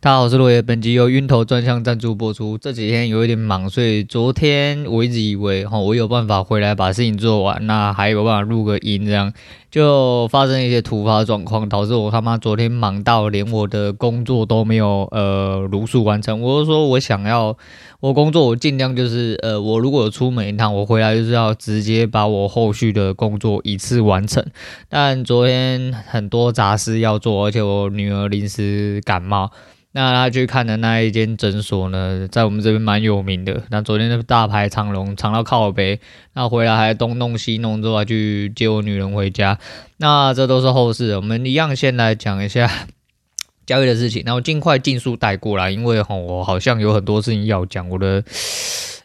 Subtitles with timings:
[0.00, 2.56] 大家好，我是落叶，本集由晕头转向赞助播出。
[2.56, 9.32] 这几天有一点忙，所以昨天我一直以为哈，我有办法回来把事情做完，那还有办法录个音，这样
[9.72, 16.40] 就发生一些突发状况，导致我他妈昨天忙到连我的工作都没有呃如数完成。
[16.40, 17.58] 我就说我想要
[17.98, 24.46] 我工作，我尽量就是呃，我如果出门一趟，我回来就是要直接把我后续的工作一次完成。
[24.88, 29.50] 但昨天很多杂事要做，而且我女儿临时感冒。
[29.92, 33.62] 那他去看的那一间诊所呢，在我们这边蛮有名的。
[33.70, 35.98] 那昨天那大排长龙，长到靠北，
[36.34, 39.58] 那回来还东弄西弄，之后还去接我女人回家。
[39.96, 42.70] 那这都是后事，我们一样先来讲一下
[43.66, 44.22] 交易的事情。
[44.26, 48.22] 那我尽快尽速带过来，因为吼我好像有很多事情要讲，我的。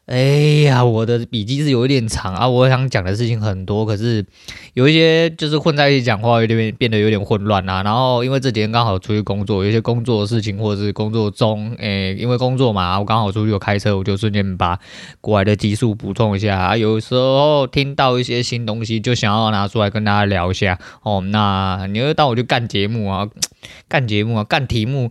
[0.06, 4.26] 哎呀，我的笔记是有一点长啊，我想讲的事情很多，可是
[4.74, 7.82] 有一些就是混在一起讲话，有点变得有点混乱啊。
[7.84, 14.78] 然后因为这几天刚好出去工作，有些工作的事情或者是工作中，哎，因为工作嘛，我刚好出去有开车，我就顺便把
[15.22, 16.76] 过来的集数补充一下啊。
[16.76, 21.22] 有时候听到一些新东西，就想要拿出来跟大家聊一下哦。
[21.22, 23.30] 那你会当我去干节目啊，
[23.88, 25.10] 干节目啊，干题目。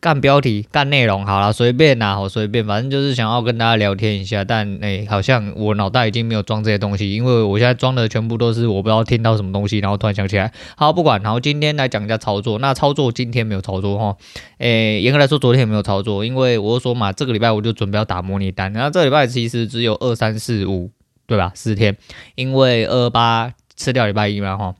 [0.00, 4.42] 干标题，干内容，好了，随便啦，好随便，反正就是想要跟大家聊天一下。
[4.42, 10.50] 但哎、好像我脑袋已经没有装这些东西，因为我现在装的全部都是我不知道听到什么东西，然后突然想起来。
[10.74, 12.58] 好，不管，然后今天来讲一下操作。
[12.58, 14.16] 那操作今天没有操作哈，
[14.56, 20.90] 诶、严格来说昨天也没有操作，因为我说嘛，这个礼拜我就准备要打模拟单，然后这礼拜其实只有二三四五，
[21.26, 21.52] 对吧？
[21.54, 21.94] 四天，
[22.36, 24.74] 因为二八吃掉礼拜一嘛哈。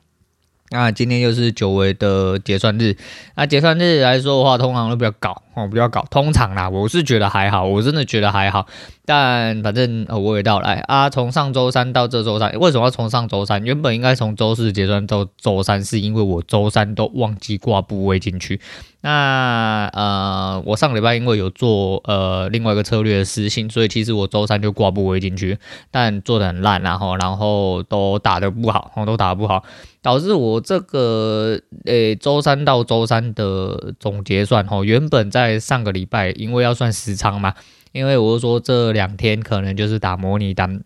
[0.71, 2.95] 那今天又是久违的结算日，
[3.35, 6.05] 那结算日来说的话，通常都比较搞哦，比较搞。
[6.09, 8.65] 通常啦，我是觉得还好，我真的觉得还好。
[9.03, 13.61] 但反正，我也到来啊，从上周三到这周三，为什么要从上周三？
[13.65, 18.61] 原本应该从周四结算到周三，是因为我周三都忘记挂部位进去。
[19.01, 25.57] 那呃，我上礼拜因为有做呃另外一个策略的私信，所以其实我周三就挂部位进去，
[25.89, 29.63] 但做的很烂，然后然后都打得不好，都打不好，
[30.03, 37.53] 导致我这个诶周三到周三的总结算哈，原本在在上个礼拜因为要算时仓嘛。
[37.93, 40.81] 因为我是说这两天可能就是打模拟单，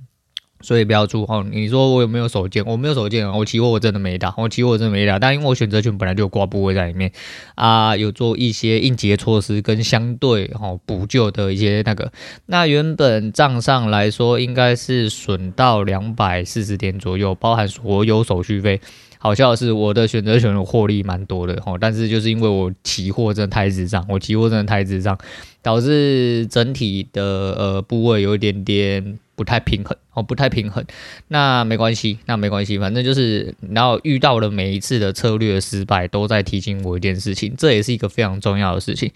[0.61, 1.45] 所以不要出哦。
[1.51, 2.65] 你说我有没有手贱？
[2.65, 5.19] 我没有手贱啊，我期货我真的没打，我期货我真的没打。
[5.19, 7.11] 但因为我选择权本来就挂部位在里面
[7.53, 12.11] 啊，有做一些应急措施跟相对哦补救的一些那个。
[12.47, 18.81] 那原本账上来说应该是损到两百四十点左右，包含所有手续费。
[19.25, 25.17] 好笑的是，我的选择权获利蛮多的哦，但是就是因为我期货真的太智障，我期货真的太智障，
[25.63, 27.23] 导致整体的
[27.57, 30.85] 呃部位有一点点不太平衡哦，不太平衡。
[31.29, 39.11] 那没关系，那没关系，反正就是然后遇到了每一次的策略失败，都在提醒我一件事情，这也是一个非常重要的事情。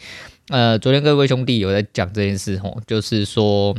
[0.48, 3.76] 呃，昨天各位兄弟有在讲这件事哦，就是说。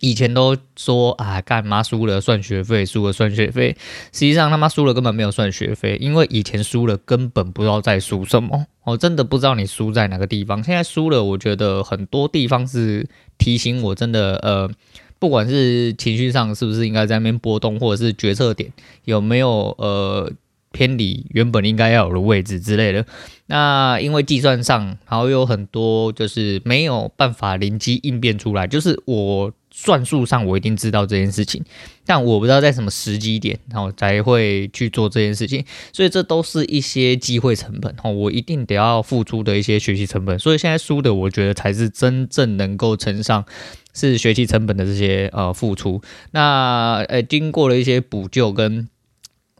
[0.00, 3.76] 以前都说啊，干嘛输了算学费，输了算学费。
[4.12, 8.66] 实际上他妈输了根本没有算学费，因为以前输了根本不知道在输什么。
[8.84, 10.62] 我真的不知道你输在哪个地方。
[10.62, 13.08] 现在输了，我觉得很多地方是
[13.38, 14.70] 提醒我，真的呃，
[15.18, 18.72] 不管是情绪上是不是应该在那边波动，或者是决策点
[19.04, 20.30] 有没有呃
[20.76, 23.06] 偏离原本应该要有的位置之类的。
[23.46, 29.52] 那因为计算上，然后有很多就是没有办法灵机应变出来，就是我。
[29.78, 31.62] 算术上我一定知道这件事情，
[32.06, 43.44] 但我不知道在什么时机点，然后才会去做这件事情，所以这都是一些机会成本，哦，我一定得要付出的一些学习成本，所以现在输的，我觉得才是真正能够乘上
[43.92, 46.00] 是学习成本的这些呃付出。
[46.30, 48.88] 那呃，经过了一些补救跟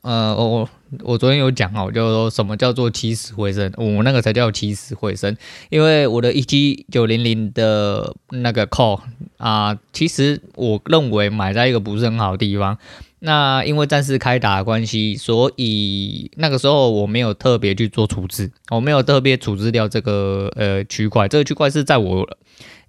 [0.00, 0.66] 呃我。
[1.02, 5.36] 我昨天有讲哦，就是说什么叫做起死回生，我那个才叫起死回生，
[5.70, 9.00] 因为我的一七九零零的那个 call
[9.38, 12.78] 啊，其实我认为买在一个不是很好的地方。
[13.18, 22.28] 那因为战士开打的关系，所以那个时候我没有特别去做处置，我没有特别处置掉这个呃区块，这个区块是在我。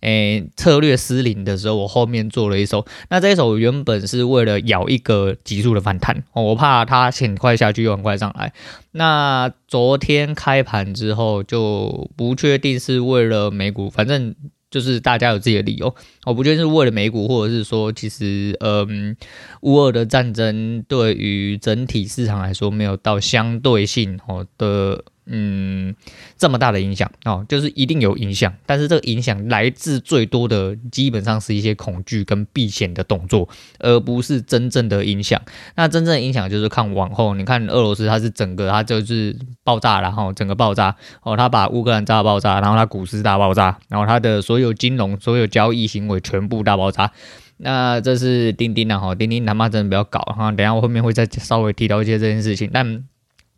[0.02, 2.86] 诶，策略失灵的时候，我后面做了一手。
[3.10, 8.54] 那这一手原本是为了咬一个急速的反弹，我怕它很快下去又很快上来。
[8.92, 14.36] 那昨天开盘之后就不确定是为了美股，反正
[14.70, 15.96] 就是大家有自己的理由。
[16.26, 19.18] 我不确定是为了美股，或者是说其实嗯，
[19.62, 25.04] 乌俄的战争对于整体市场来说没有到相对性哦的。
[25.30, 25.94] 嗯
[26.38, 33.50] 这么大的影响哦，就是一定有影响，但是这个影响来自最多的基本上是一些恐惧跟避险的动作，
[33.80, 35.42] 而不是真正的影响。
[35.76, 47.12] 那真正的影响就是看往后，你看俄罗斯它是整个它就是爆炸，然后整个爆炸哦，它把乌克兰炸爆炸，然后它股市大爆炸，然后它的所有金融所有交易行为全部大爆炸。
[47.58, 53.04] 那这是钉钉的哈，钉钉他妈真的不要搞哈，等下我后面会再稍微提到一些这件事情，但。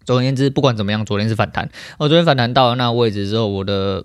[0.09, 1.69] 总而言之，不管怎么样，昨天是反弹。
[1.99, 4.03] 我昨天反弹到了那位置之后，我的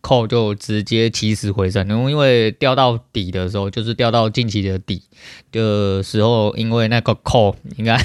[0.00, 1.86] call 就直接起死回生。
[1.86, 5.02] 然后因为掉到底的时候，就是掉到近期的底
[5.52, 8.02] 的时候，因为那个 call 应该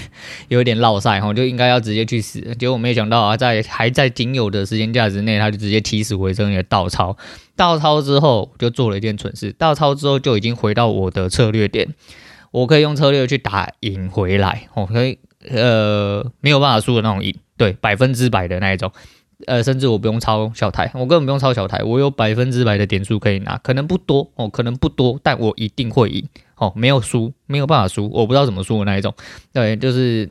[0.50, 2.42] 有点落赛哈，就应该要直接去死。
[2.60, 7.16] 结果没想到啊，在还在仅有的时间价值内，它就直接起死回生，也倒抄。
[7.56, 9.56] 倒抄之后，就做了一件蠢事。
[9.58, 11.96] 倒抄之后，就已经回到我的策略点，
[12.52, 14.68] 我可以用策略去打赢回来。
[14.74, 15.20] 我可以。
[15.52, 18.92] 呃，没有办法输的那种赢，对，百分之百的那一种，
[19.48, 29.14] 呃，甚至我不用抄小台，我根本不用抄小台，我有百分之百的点数可以拿，可能不多哦，可能不多，但我一定会赢哦，没有输，没有办法输，我不知道怎么输的那一种，
[29.52, 30.30] 对，就是，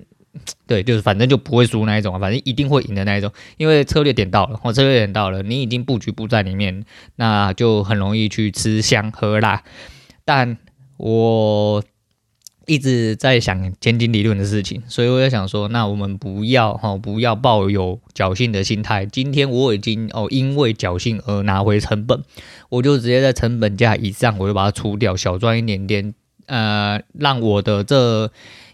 [0.67, 6.85] 对，就是反正就不会输那一种啊，反正一定会赢的那一种，因为策略点到了，我策略点到了，你已经布局布在里面，
[7.17, 9.63] 那就很容易去吃香喝辣，
[10.25, 10.57] 但
[10.97, 11.83] 我。
[12.69, 19.07] 一直在想千金理论的事情，所以我就想说，那我们不要哈，不要抱有侥幸的心态。
[19.07, 22.23] 今天我已经哦，因为侥幸而拿回成本，
[22.69, 26.13] 我就直接在成本价以上，我就把它出掉，小赚一点点，
[26.45, 28.31] 呃，让我的这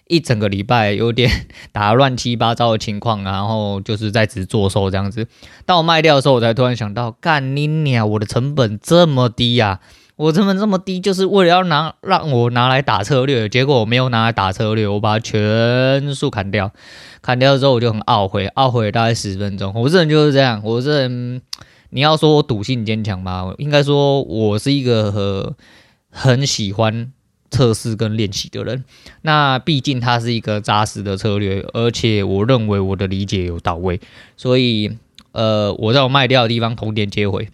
[0.09, 1.31] 一整个礼拜有点
[1.71, 5.29] 打乱七八糟的情况，然后就是在此做收这样子。
[5.65, 9.79] 当我卖掉的时候，我才突然想到，干你娘，我的成本这么低呀！
[10.17, 16.73] 我成本这么低，就是为了要拿让我拿来打策略，结果我没有拿来打策略，我把它全数砍掉。
[17.21, 19.73] 砍掉之后我就很懊悔，懊悔大概十分钟。
[19.75, 21.43] 我这人就是这样，我这人
[21.91, 23.53] 你要说我赌性坚强吗？
[23.59, 25.55] 应该说我是一个很
[26.11, 27.13] 很喜欢
[27.51, 28.85] 测试跟练习的人。
[29.23, 34.01] 那毕竟它是一个扎实的策略，而且我认为我的理解有到位，
[34.37, 34.97] 所以
[35.33, 37.49] 呃，我在我卖掉的地方同点接回。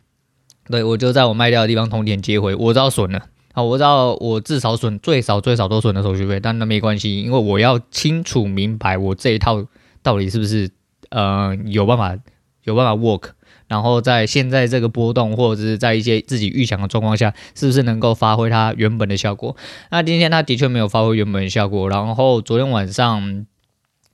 [0.69, 3.23] 对，我就在我卖掉的地方同点接回，我知道损了，
[3.53, 9.65] 好，我知道我至少损最少最少都损了手续费，但那没关系，因为我要清楚明白我这一套
[10.03, 10.71] 到底是不是
[11.09, 12.17] 呃有办法
[12.63, 13.31] 有办法 work，
[13.67, 19.57] 然后在现在这个波动或者是在一些自己预想的状况下，是不是能够发挥它原本的效果？
[19.91, 23.47] 那今天它的确没有发挥原本的效果，然后昨天晚上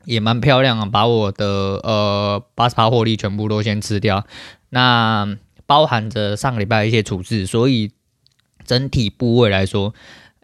[0.06, 1.46] 也蛮漂亮啊，把我的
[1.82, 4.24] 呃八十趴获利全部都先吃掉，
[4.70, 5.36] 那。
[5.66, 7.90] 包含着上个礼拜的一些处置，所以
[8.64, 9.92] 整体部位来说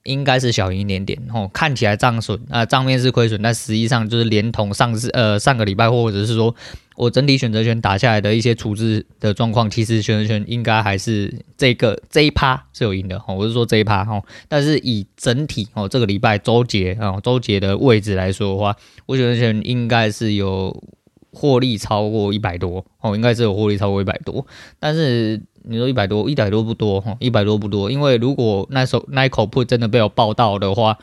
[0.02, 1.48] 应该是小赢一点点哦。
[1.52, 6.54] 看起来账损啊，账面是亏损，但实际上就是连同上次呃上个礼拜或者是说
[6.96, 13.34] 我整体选择权打下来的一些处置的状况，其实选择权应该还是这个这一趴是有赢的哦。
[13.34, 18.76] 我是说这一趴哦，但是以整体哦这个礼拜周结啊周结的位置来说的话，
[19.06, 20.82] 我选择权应该是有。
[21.32, 24.46] 获利超过一百多哦，应该是有获利超过一百多，
[24.78, 30.98] 但是你说一百多，一百多不多哈，一百多不多，因为如果那时候那一口 put 真的被我爆到的话，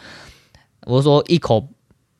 [0.86, 1.68] 我说一口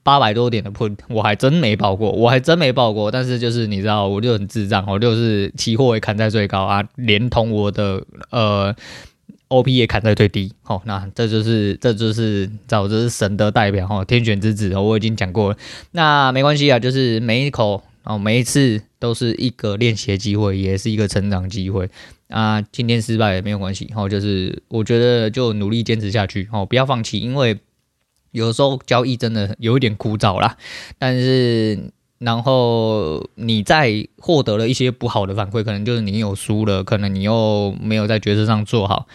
[0.02, 8.76] 八百多点的 put，我还真没爆过，我还真没爆过，但是就是你知道，我就很智障，我就是期货也砍在最高啊，连同我的呃
[9.50, 15.58] OP 也砍在最低，好，那这就是这就是找这是神的代表哈，天选之子，我已经讲过了，
[15.92, 17.84] 那没关系啊，就是每一口。
[18.10, 21.88] 哦，每一次都是一个练习的机会，也是一个成长机会
[22.30, 22.60] 啊。
[22.60, 27.60] 今天失败也没有关系，哦，就是我觉得就努力坚持下去，哦，不要放弃，因为
[28.32, 30.58] 有时候交易真的有一点枯燥啦。
[30.98, 39.08] 但是，然后你在获得了一些不好的反馈，可能就是你有输了，可能你又没有在决策上做好，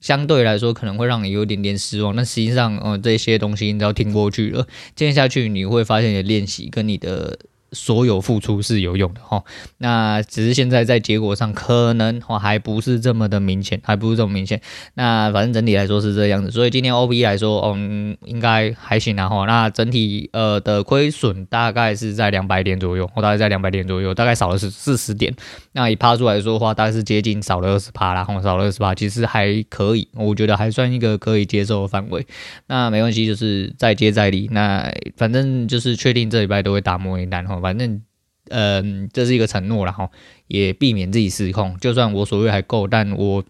[0.00, 2.16] 相对来说可能会让你有一点点失望。
[2.16, 7.38] 那实际上，嗯，这些东西你都要听过去了，接下去你会发现你的练习跟你的。
[7.72, 9.42] 所有付出是有用的哈，
[9.78, 14.60] 那只是现在在结果上可能哈还不是这么的明显，还不是这么明显。
[14.94, 19.44] 那反正整体来说是这样子，所以今天 OP 来说，嗯，应该还行啊哈。
[19.46, 25.34] 那整体呃的亏损大概是在两百点左右，我大概在两百点左右，大概少了是四十点。
[25.72, 32.26] 那以趴数来说的话，大概是接近少了二十趴啦，少了二十趴，其实还可以，我觉得还算一个可以接受的范围。
[32.66, 34.48] 那没关系，就是再接再厉。
[34.52, 37.57] 那反正就是确定这礼拜都会打模拟单哈。
[37.60, 38.02] 反正，
[38.50, 40.10] 嗯、这是一个承诺了哈，
[40.46, 41.76] 也避免自己失控。
[41.78, 43.44] 就算我所谓还够，但我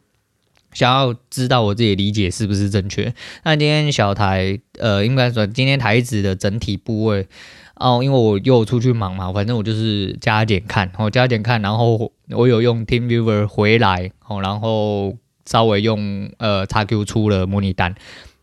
[0.72, 3.14] 想要知道我自己理解是不是正确。
[3.44, 7.26] 那今天小台，呃，应该说今天台指的整体部位
[7.76, 17.94] 哦，因为我又出去忙嘛，反正我就是加减看，哦，加减看，然后我有用 TeamViewer 回来，哦，然后稍微用呃 XQ 出了模拟单。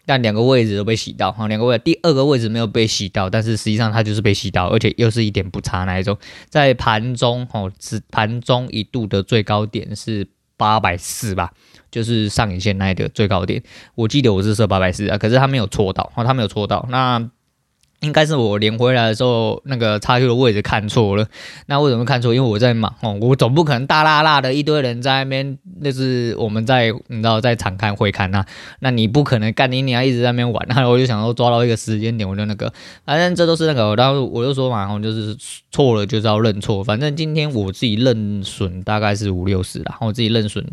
[0.06, 6.18] 但两个位置都被洗到，哈，两个位，第二个位置没有被洗到，但是实际上它就是被洗到，而且又是一点不差那一种。
[6.50, 11.52] 在盘中，哦，只盘中一度的最高点是八百四吧，
[11.92, 13.62] 就是上影线那一个最高点，
[13.96, 17.30] 我记得我是设八百四啊，可是它没有戳到，哦，它没有戳到，那。
[18.02, 21.28] 应该是我连回来的时候，那个叉 Q 的位置看错了。
[21.68, 22.34] 那为什么看错？
[22.34, 28.46] 因为我在忙哦，我总不可能大拉拉的一堆人在那边，那是我们在你知道在场看会看呐。
[28.80, 30.66] 那你不可能干你，你要一直在那边玩。
[30.70, 32.72] 然 后我就想说抓到一个时间点，我就那个，
[33.06, 33.96] 反正这都是那个。
[33.96, 35.36] 然后我就说嘛，就是
[35.72, 36.84] 错了就是要认错。
[36.84, 40.64] 反正今天我自己认损大概是五六十啦，我自己认损。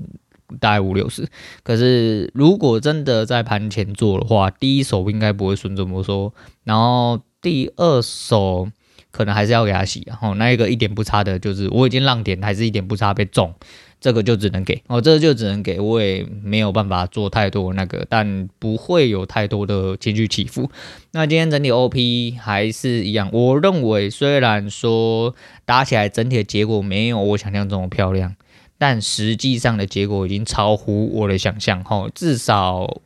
[0.60, 1.28] 大概五六十，
[1.62, 6.32] 可是如果真的在盘前做的话，第一手应该不会损这么说，
[6.64, 8.68] 然后第二手
[9.10, 13.54] 可能还是要给他洗，然后那一个一点不差的，就是我已经让点，还是一点不差被中，
[14.00, 20.70] 这个就只能给，哦，这个就只能给，我也没有办法做太多那个，但不会有太多的情绪起伏。
[21.12, 25.34] 那今天整体 OP 还是一样，我认为虽然说
[25.66, 28.34] 打起来整体的结果没有我想象中的漂亮。
[28.82, 33.00] 但实际上的结果已经超乎我的想象，哈，至少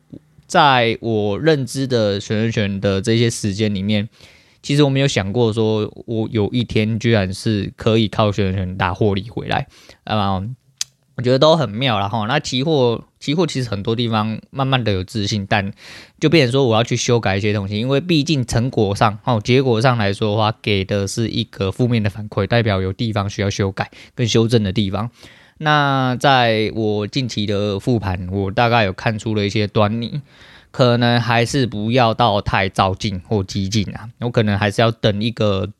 [0.46, 4.08] 在我认知的选选的这些时间里面，
[4.62, 9.66] 其实我没有想过说，我有一天居然是可以靠选选打获利回来，
[10.04, 10.42] 啊，
[11.16, 12.24] 我觉得都很妙了哈。
[12.26, 15.74] 那期货，期货其实很多地方慢慢的有自信，但
[16.18, 25.10] 就变成说我要去修改一些东西，因为毕竟成果上，哦，结果上来说的话，给的是一个负面的反馈，代表有地方需要修改跟修正的地方。
[25.58, 30.20] 那在我近期的复盘，我大概有看出了一些端倪，
[30.70, 35.72] 可能还是不要到太照进或激进啊，我可能还是要等一个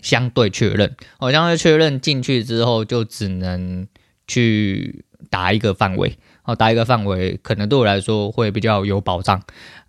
[0.00, 3.88] 相对确认，我相对确认进去之后，就只能
[4.26, 9.42] 去打一个范围，哦，打一个范围，可能对我来说会比较有保障。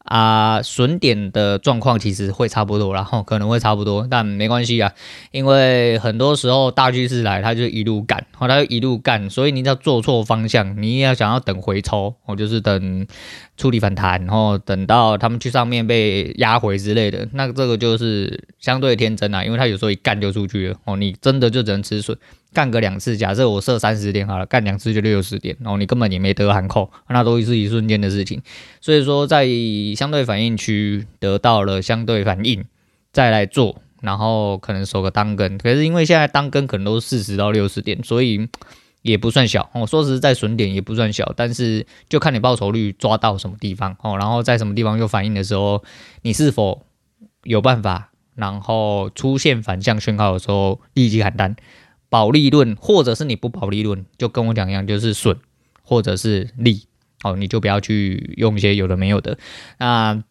[0.04, 4.94] 啊，损点的状况其实会差不多，然后可能会差不多，但没关系啊，
[5.32, 13.06] 因为很多时候大趋势来，它就一路干，它就一路干，所以你要做错方向，你也要想要等回抽，我就是等
[13.58, 22.18] 处理反弹，然后等到他们去上面被压回之类的，那这个就是相对天真啊，因为它有时候一干就出去了，哦，你真的就只能吃损。
[22.58, 28.42] 干个两次，假设我设三十点好了，干两次就六十点，然后你根本也没得含扣，那都是一瞬间的事情。
[28.82, 29.48] 所以说，在
[29.96, 32.66] 相对反应区得到了相对反应，
[33.14, 35.56] 再来做，然后可能守个单根。
[35.60, 38.50] 可是因为现在单根可能都是四十到六十点，所以
[39.04, 39.70] 也不算小。
[39.74, 45.84] 哦，说实在，损点也不算小，但是就看你报酬率抓到什么地方哦，然后在什么地方有反应的时候，
[46.24, 46.88] 你是否
[47.44, 51.56] 有办法，然后出现反向讯号的时候立即砍单。
[52.10, 55.38] 保利润，或者是你不保利润，就跟我讲一样，就是损，
[55.84, 56.84] 或者是利，
[57.24, 59.38] 哦，你就不要去用一些有的没有的。
[59.80, 60.24] 那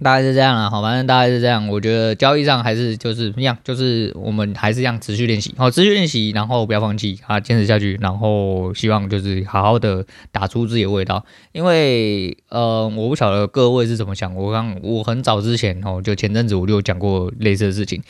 [0.00, 1.68] 大概是这样了，好，反正大概是这样。
[1.68, 11.24] 我觉得交易上还是就是一样，就是我们还是一样持续练习，好，持续练习，然后不要放弃啊，坚持下去，然后希望就是好好的打出自己的味道。
[11.52, 18.02] 因为呃，我不晓得各位是怎么想，我刚我很早之前哦，就前阵子我就有讲过类似的事情。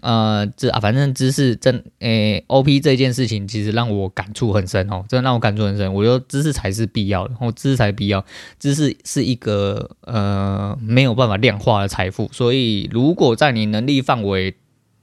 [0.00, 5.92] 呃，这啊，反正知识真诶，OP 这件事情其实让我感触很深哦，真的让我感触很深。
[5.92, 8.24] 我觉得知识才是必要的，然哦，知识才必要，
[8.60, 14.54] 知识是一个呃没有办法量化的财富，所以如果在你能力范围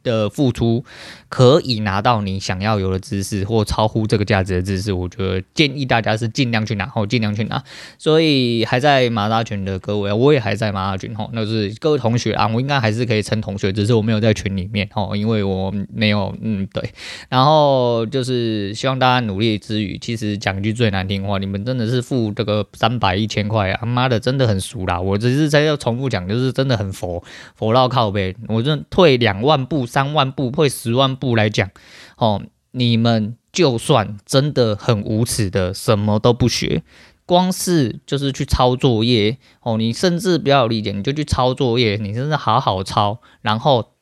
[0.06, 0.86] 的付出
[1.28, 7.62] 可以拿到你想要有的知识，或超乎这个价值的知识，我觉得建议大家是尽量去拿，吼，尽量去拿。
[7.98, 16.88] 所以还在马大群的各位，我也还在马大群，吼，那是各位同学啊，我应该还是可以称同学，只是我没有在群里面，吼，因为我没有，嗯，对。
[17.28, 25.02] 然后就是希望大家努力之余，其实讲一句最难听话，你们真的是付这个三百一千块啊，妈的，真的很俗啦。
[25.02, 27.24] 我只是在要重复讲，就是真的很佛，
[27.56, 29.88] 佛到靠背，我真退两万步。
[29.96, 31.72] 三万步会十万步来讲，
[32.18, 36.84] 哦，你们就算真的很无耻的什么都不学，
[37.26, 43.94] 光是就是去抄作业，哦，你甚至不要理解，你就去抄作业，你真的好好抄，然后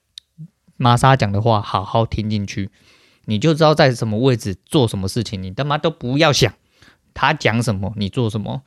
[0.78, 2.72] 玛莎讲的话好好听进去，
[3.26, 6.52] 你就知道在什么位置做什么事情，你他妈都不要想
[7.14, 8.64] 他讲什么，你做什么。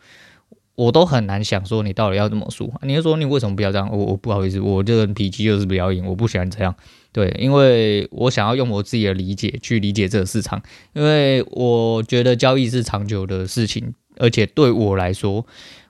[0.76, 3.88] 我都很难想说你到底要怎么输，你就说你为什么不要这样？
[3.90, 6.74] 我我不好意思，我这个脾气就是比较硬，我不喜欢这样。
[7.12, 15.46] 对，因为我想要用我自己的理解去理解这个市场，因为我觉得交易是长久的事情，而且对我来说，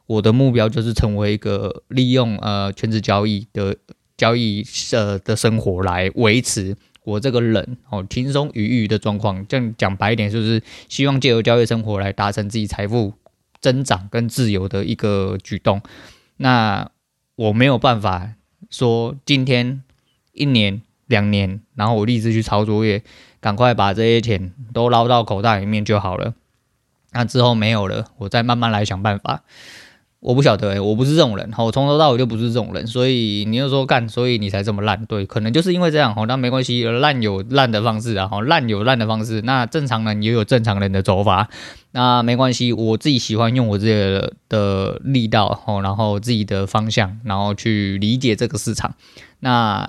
[0.07, 3.77] 我的目标就是成为一个利用呃全职交易的
[4.17, 9.45] 交易呃的生活来维持我这个人哦轻松愉悦的状况。
[9.49, 13.13] 这样讲白一点，就是希望借由交易生活来达成自己财富
[13.61, 15.81] 增长跟自由的一个举动。
[16.37, 16.91] 那
[17.35, 18.33] 我没有办法
[18.71, 19.83] 说今天
[20.33, 23.03] 一年两年，然后我立志去抄作业，
[23.41, 26.35] 赶快把这些钱都捞到口袋里面就好了。
[27.13, 29.45] 那之后没有了，我再慢慢来想办法。
[30.21, 41.49] 我不晓得、欸，我不是这种人，我从头到尾就不是这种人，所以你又说干，所以你才这么烂，对，可能就是因为这样，好，那没关系，烂有烂的方式啊，好，烂有烂的方式，那正常人也有正常人的走法，
[41.93, 48.95] 那没关系，我自己喜欢用我自己的力道，哦，然后自己的方向，然后去理解这个市场，
[49.41, 49.89] 那。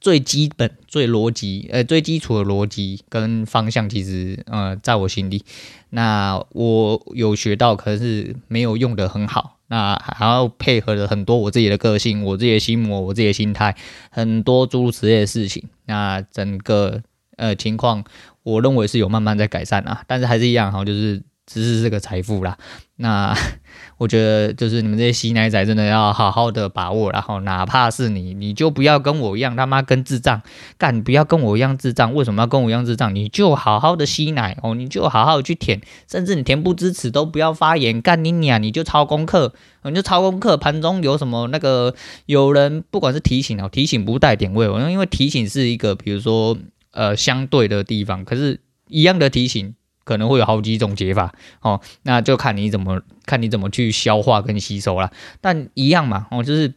[0.00, 5.42] 最基本、最逻辑、呃，最基础的逻辑跟方向，其实，呃，在我心里，
[5.88, 9.53] 那我有学到，可是没有用得很好。
[9.68, 13.76] 那还要配合着很多我自己的个性、我自己的心魔、我自己的心态，
[14.10, 15.68] 很多诸如此类的事情。
[15.86, 17.02] 那整个
[17.36, 18.04] 呃情况，
[18.42, 21.22] 我认为是有慢慢在改善啊，但是还是一样哈，就是。
[21.46, 22.56] 只是这个财富啦，
[22.96, 23.36] 那
[23.98, 30.42] 我觉得就是你们这些吸奶仔真的要好好的把握，然后哪怕是你，你就不要跟我一样他妈跟智障
[30.78, 33.12] 干，不要跟我一样智障，为什么要跟我一样智障？
[33.12, 41.94] 你就好好的吸奶哦，你就好好的去舔，甚至你恬不知耻都不要发言，干你娘，你就抄功课，你就抄功课，盘中有什么那个
[42.26, 46.56] 有人不管是提醒哦，提醒不带点位，因为提醒是一个比如说
[46.92, 49.74] 呃相对的地方，可是一样的提醒。
[50.04, 55.12] 可能会有好几种解法哦，那就看你怎么看你怎么去消化跟吸收了。
[55.40, 56.74] 但一样嘛，哦，就是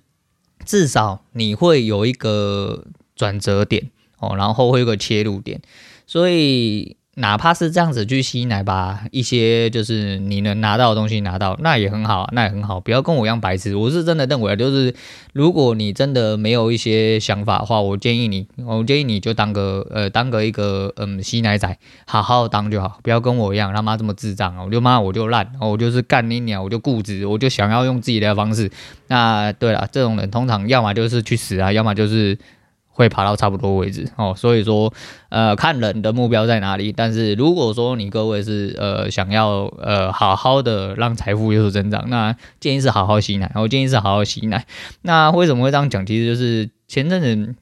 [0.66, 5.62] 至少你会有一个转折点哦，然后会有个切入点，
[6.06, 6.97] 所以。
[7.20, 12.80] 哪怕是这样子去吸奶，把一些就是你能拿到的东西拿到，那也很好，那也很好。
[12.80, 13.76] 不要跟我一样白痴。
[13.76, 14.94] 我是真的认为，就是
[15.34, 23.00] 如果你真的没有一些想法的话，我建议你，我建议你就当个呃，当个一个嗯吸奶仔，好好当就好。
[23.02, 24.64] 不要跟我一样他妈这么智障啊！
[24.64, 28.72] 我就妈我就烂，我就是干你鸟，我就固执，我就想要用自己的方式。
[29.08, 32.38] 那对了，这种人通常要么就是去死啊，要么就是。
[32.98, 34.92] 会爬到差不多位置哦，所以说，
[35.30, 36.92] 呃，看人的目标在哪里。
[36.92, 43.52] 但是如果说你各位是呃想要呃好好的让财富有所增长，那建议是好好吸奶。
[43.54, 44.66] 我建议是好好吸奶。
[45.04, 46.04] 那为什么会这样讲？
[46.08, 47.56] 其实就是前阵子，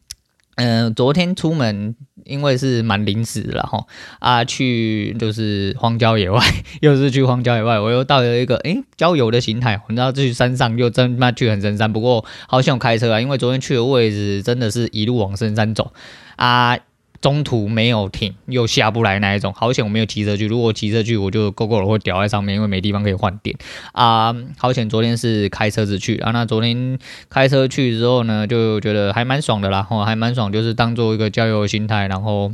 [0.56, 1.96] 嗯、昨天出门。
[2.26, 3.88] 因为是蛮临时的吼
[4.20, 6.40] 啊，去就是荒郊野外，
[6.82, 15.94] 又是去荒郊野外，我又到了一个诶郊游的形态，你知道去山上又真妈去很深山，不过好想开车啊，因为昨天去的位置真的是一路往深山走
[16.36, 16.78] 啊。
[17.22, 20.48] 中途没有停，又下不来那一种，好险我没有骑车去。
[20.48, 23.56] 如果骑车去，我就够够了会掉在上面，因为没地方可以换电
[23.94, 24.36] 啊。
[24.58, 26.32] 好险昨天是开车子去啊。
[26.32, 27.00] 那昨天
[27.30, 32.52] 开车去之后呢，就觉得还蛮爽的啦，哦，还蛮爽，就是当做一个郊游心态，然后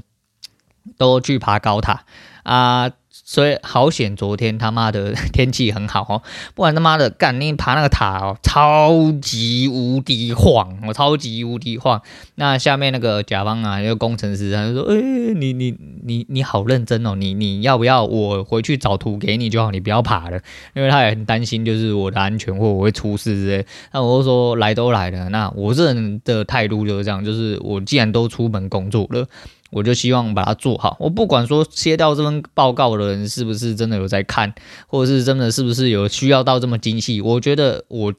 [0.98, 2.06] 都去爬高塔
[2.44, 2.92] 啊。
[3.24, 6.22] 所以好险，昨天他妈的天气很好哦，
[6.54, 12.02] 不然他妈的干你爬那个塔哦，超级无敌晃，我超级无敌晃。
[12.36, 20.38] 那下面那个甲方啊，一个工程师他就说：“哎、你你你你好认真哦，你你要不要我回去找图给你就好，你不要爬了，
[20.76, 23.66] 因为他也很担心就是我的安全或我会出事之类。
[23.94, 29.26] 那我就说来都来了，那我这人的态度就是这样，就是我既然都出门工作了。
[29.72, 30.96] 我就希望把它做好。
[31.00, 34.54] 我不管说切掉这份报告的人是不是真的有在看，
[34.88, 37.20] 或者是真的是不是有需要到这么精细。
[37.20, 38.14] 我觉得我。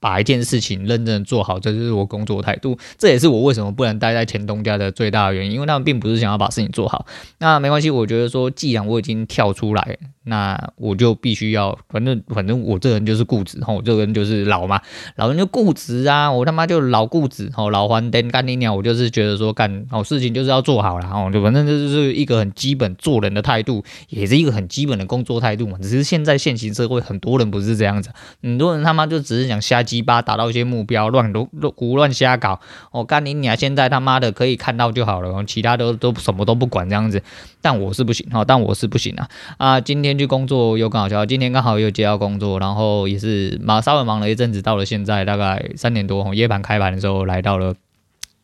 [0.00, 2.78] 把一件事情认真的做好，这就是我工作态度。
[2.98, 7.06] 这也是我为什么不能待在前东家的最大原因，因为他们并不是想要把事情做好。
[7.38, 14.80] 那没关系，我觉得说，既然我已经跳出来，那我就必须要，反正反正我这人就是固执，我这人就是老嘛，
[15.16, 25.78] 老人就固执啊，我他妈就老固执，吼，老黄灯干你鸟，我就是觉得说干好事情就是要做好了，哦，就反正这就是一个很基本做人的态度，也是一个很基本的工作态度嘛。
[25.80, 28.10] 只是现在现行社会很多人不是这样子，
[28.42, 32.60] 很多人他妈就只是想瞎鸡巴达到一些目标，乱乱胡乱瞎搞。
[32.92, 33.56] 我干你娘！
[33.56, 37.22] 现在他妈的可以看到就好了，其他都都什么都不管这样子。
[37.60, 39.28] 但我是不行哈，但我是不行啊
[39.58, 39.80] 啊！
[39.80, 47.74] 今天去工作又刚好巧，今天刚好又接到工作，然后也是忙稍微忙了一阵子，到了现在大概三点多，夜盘开盘的时候来到了。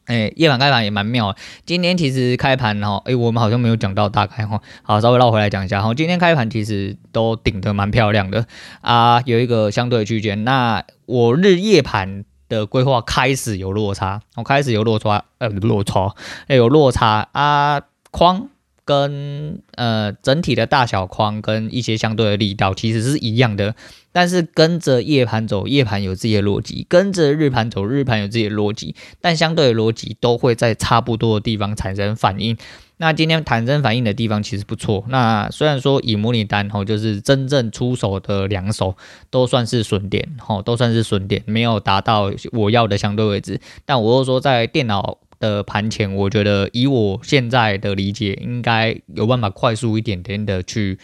[0.06, 1.34] 哎，夜盘开盘也蛮妙。
[1.64, 4.60] 今天其实开盘哈，哎，我们好像没有讲到大概哈。
[4.82, 5.94] 好，稍微绕回来讲一下哈。
[5.94, 8.46] 今天开盘其实都顶得蛮漂亮的
[8.80, 10.44] 啊，有一个相对区间。
[10.44, 16.14] 那我日夜盘的规划开始有落差，我开始有落差，呃，落差，
[16.48, 17.82] 哎，有落差啊。
[18.10, 18.50] 框
[18.84, 23.74] 跟呃整体的大小框跟一些相对的力道其实是一样的，
[24.10, 28.94] 但是跟着夜盘走，夜盘有自己的逻辑；跟着日盘走，日盘有自己的逻辑。
[29.20, 32.56] 但相对的逻辑都会在差不多的地方产生反应。
[32.98, 35.04] 那今天产生反应的地方其实不错。
[35.08, 38.96] 那虽然说以模拟单吼，就是真正出手的两手
[39.30, 43.60] 都算是损点吼，都算是损点，没有达到我要的相对位置。
[43.84, 45.18] 但我又说在电脑。
[45.42, 50.96] 的盘前，我觉得以我现在的理解，应该有办法快速一点点的去，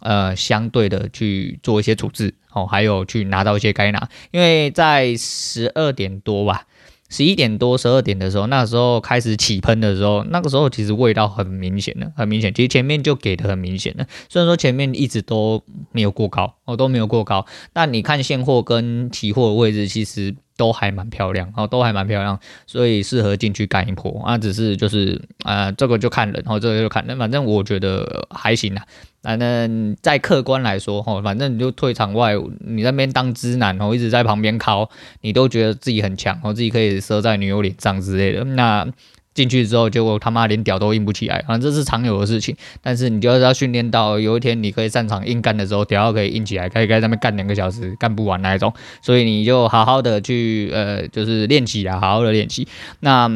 [0.00, 6.66] 呃，相对的去做一些处置，哦，还有去拿到一些该拿，因为在十二点多吧。
[7.10, 12.52] 十一点多、十二点的时候，那时候开始起喷的时候，那个时候其实味道很明显的，很明显。
[12.52, 17.46] 其实前面就给的很明显的，虽然说前面一直都没有过高，哦，都没有过高。
[17.72, 24.22] 但你看现货跟期货的位置，其实都还蛮漂亮，哦，都还蛮漂亮，所以适合进去干一波。
[24.24, 28.84] 啊，只是就是，呃，这个就看人，哦，这个就看人，反正我觉得还行啊。
[29.22, 34.90] 反正在客观来说，吼，反正你就退场外，你那边当直男，哦，一直在旁边靠，
[35.22, 38.44] 你都觉得自己很强，哦，自己可以射在女友脸上之类的。
[38.44, 38.86] 那
[39.34, 42.56] 进去之后，结果他妈连屌都硬不起来，反正这是常有的事情。
[42.80, 48.72] 但是你就是要训练到有一天你可以上场硬干的时候，屌可以硬起来，可以在上面干两个小时，干不完那一种。
[49.02, 52.66] 所以你就好好的去，呃，就是练习啊，好好的练习。
[53.00, 53.28] 那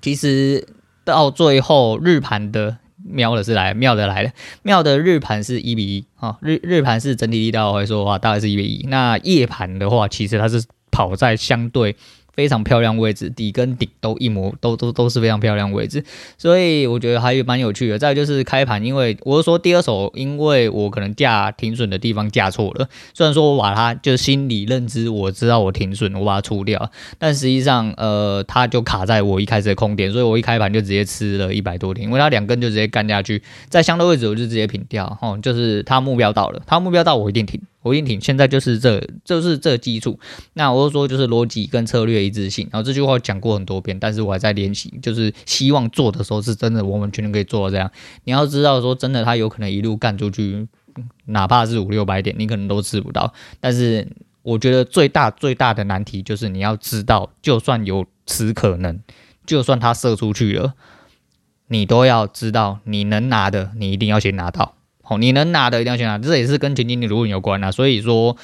[0.00, 0.66] 其实
[1.04, 2.78] 到最后日盘的。
[3.02, 4.30] 妙的是来，妙的来了，
[4.62, 8.86] 妙的日盘是一比一啊，日日盘是整体力道来说的话，大概是一比一。
[8.88, 11.96] 那夜盘的话，其实它是跑在相对。
[12.34, 16.04] 非常漂亮位置，底跟顶都一模都都都是非常漂亮位置，
[16.38, 17.98] 所以我觉得还蛮有趣的。
[17.98, 22.88] 再就是开盘，因为我是说第二手，因为我可能架停损的地方架错了。
[23.14, 37.60] 虽然说我把它就心理认知，我知道我停损，我把它出掉，但实际上呃，它就卡在我一开始的空点，所以我一开盘就直接吃了一百多点，因为它两根就直接干下去，在相对位置我就直接平掉，吼，就是它目标到了，它目标到我一定停。
[37.82, 40.18] 我一挺，现在就是这，就是这基础。
[40.52, 42.68] 那我就说，就是逻辑跟策略一致性。
[42.70, 47.90] 然后这句话讲过很多遍，但是我还在练习，就是希望做的时候是真的，我们全都可以做到这样。
[48.24, 50.68] 你要知道，说真的，他有可能一路干出去，
[51.26, 53.32] 哪怕是五六百点，你可能都吃不到。
[53.60, 54.06] 但是
[54.42, 59.00] 我觉得最大最大的难题就是你要知道，就算有此可能，
[59.46, 60.74] 就算他射出去了，
[61.68, 64.74] 你都要知道，你能拿的，你一定要先拿到。
[65.10, 67.72] 哦，你能拿的一定要去拿，这也是跟前景的如果有关啊。
[67.72, 68.36] 所以说，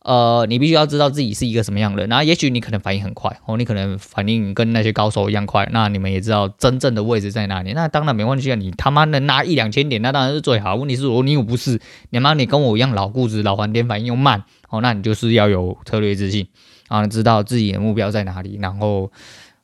[0.00, 2.08] 呃，你必须要知道自己是一个什么样的人。
[2.08, 5.68] 然后，也许你可能反应很快，哦，你可能反应跟那些高手一样快。
[5.72, 7.74] 那你们也知道真正的位置在哪里。
[7.74, 10.74] 那当然没关系啊，你他妈能拿一两千点，那当然是最好。
[10.74, 16.46] 问题是我，你又不是，你妈你跟我一样老固执、老黄点，反应又慢，哦，那你就是要有策略自信
[16.88, 19.12] 啊，知道自己的目标在哪里，然后，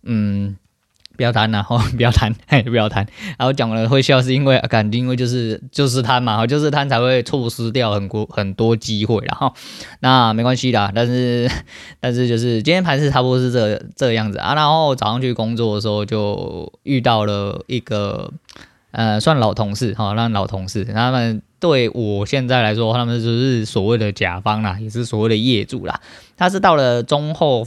[0.02, 0.58] 嗯。
[1.22, 3.06] 不要谈然后 不要谈，嘿，不要谈。
[3.38, 9.24] 然后讲了会笑，是因为感觉因为就是就是贪嘛，就是贪才会错失掉很多很多机会。
[9.24, 9.54] 然后
[10.00, 11.48] 那没关系的，但是
[12.00, 14.56] 但是就是今天盘是差不多是这、这样子啊。
[14.56, 18.32] 然后早上去工作的时候就遇到了一个
[18.90, 26.00] 呃算老同事哈，那老同事他们对我现在来说，他们就是所谓的甲方啦，也是所谓的业主啦。
[26.36, 27.64] 他是到了中后。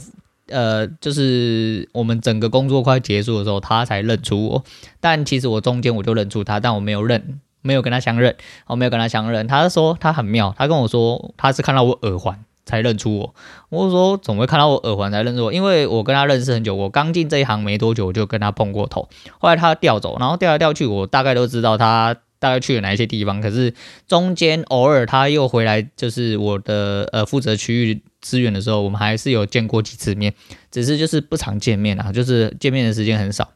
[0.48, 4.64] 呃，就是我们整个工作快结束的时候，他才认出我。
[5.00, 9.46] 但其实我中间我就认出他，但我没有认，没有跟他相认，我没有跟他相认。
[9.46, 13.34] 他说他很妙，他跟我说他是看到我耳环才认出我。
[13.68, 15.52] 我说怎么会看到我耳环才认出我？
[15.52, 19.08] 因为我跟他认识很久，我刚进这一行没多久，我就跟他碰过头。
[19.38, 23.40] 后来他调走，然后调来调去，我大概都知道他大概去了哪一些地方。
[23.40, 23.74] 可是
[24.06, 28.02] 中间偶尔他又回来，就是我的呃负责区域。
[28.22, 30.34] 资源的时候，我们还是有见过几次面，
[30.72, 33.52] 只是就是不常见面啊，就是见面的时间很少。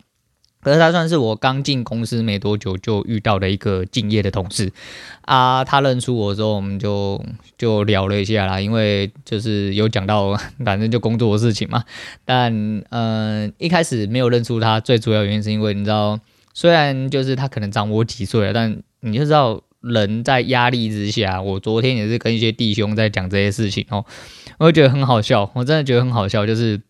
[0.63, 4.71] 可是他算是我刚进公司没多久就遇到的一个敬业的同事
[5.23, 7.21] 啊，他认出我之后，我们就
[7.59, 11.83] 就聊了一下啦，因为就是有讲到 反正就工作的事情嘛。
[12.25, 16.21] 但嗯、一开始没有认出他，最主要原因是因为你知道，
[16.55, 19.63] 虽然就是他可能长我几岁了，但你就知道。
[19.83, 24.05] 人在压力之下，我昨天也是跟一些弟兄在讲这些事情哦，
[24.59, 26.83] 我会觉得很好笑，我真的觉得很好笑，就是，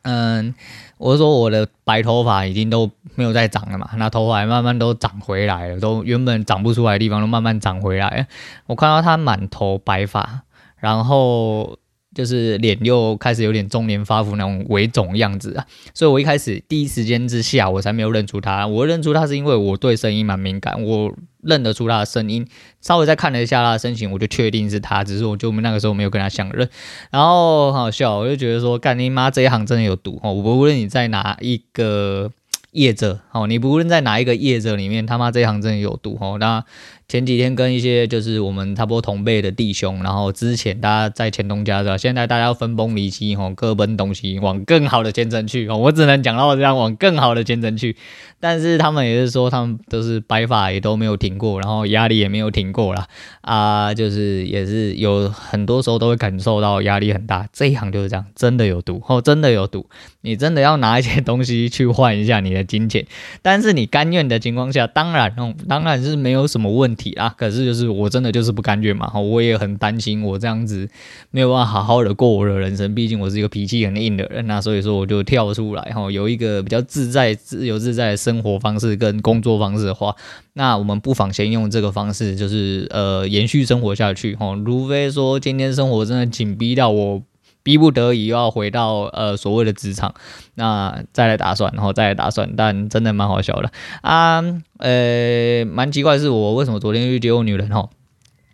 [0.00, 0.54] 嗯，
[0.96, 8.26] 我说我的白头发已经都没有再长了嘛，那头发慢慢都长回来了，都原本长不出来的地方都慢慢长回来。
[8.66, 10.44] 我看到他满头白发，
[10.78, 11.78] 然后。
[12.16, 18.66] 就是脸又开始有点中年发福那种微肿样子啊，所以我一开始第一时间之下我才没有认出他。
[18.66, 22.48] 我认出他是因为我对声音蛮敏感，我认得出他的声音。
[22.80, 25.04] 稍微再看了一下他的身形，我就确定是他。
[25.04, 26.66] 只是我就那个时候没有跟他相认。
[27.10, 30.32] 然后很好笑，我就觉得说，干你妈这一行真的有毒哦！
[30.32, 32.30] 我无论你在哪一个
[32.70, 36.38] 业者哦，你不论在哪一个业者里面，他妈这一行真的有毒哦。
[36.38, 36.64] 那
[37.08, 45.76] 前几天跟一些就是我们差不多同辈的弟兄，然后之前大家在前东家的，现在大家分崩离析哦，各奔东西，往更好的前程去哦。
[45.76, 47.96] 我只能讲到这样，往更好的前程去。
[48.40, 53.06] 但是他们也是说，他们都是白发也都没有停过，然后压力也没有停过啦。
[53.40, 57.48] 啊，就是也是有很多时候都会感受到压力很大。
[57.52, 59.86] 这一行就是这样，真的有毒哦，真的有毒。
[60.22, 63.06] 你真的要拿一些东西去换一下你的金钱，
[63.42, 67.32] 但是你甘愿的情况下，当然哦，当然是没有什么问题啊。
[67.38, 70.88] 可是就是我真的就是不甘愿嘛，我也很担心我这样子
[71.30, 80.16] 没有办法好好的过我的人生，毕竟我是一个脾气很硬的人，那所以说我就跳出来哈，有一个比较自在、自由自在的生活方式跟工作方式的话，
[80.54, 84.56] 那我们不妨先用这个方式，就是呃延续生活下去哈。
[84.64, 87.22] 除非说今天生活真的紧逼到我
[87.66, 90.14] 逼不得已又要回到呃所谓的职场，
[90.54, 94.40] 那再来打算，然后再来打算，但真的蛮好笑的啊，
[94.78, 97.90] 呃蛮奇怪的是我为什么昨天去接我女人哈？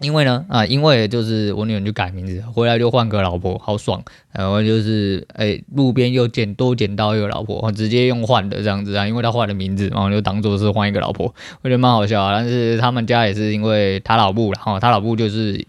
[0.00, 4.02] 因为呢，啊，因为就是我女人就改名字，回来就换个老婆，好爽。
[4.32, 12.34] 然后就是，哎，路边又捡多捡到一个老婆，直接用换的这样子啊，因为他换了名字，然后就当做是换一个老婆，我觉得蛮好笑啊。
[12.34, 15.64] 但是他们家也是因为他老布，然后他老布就是，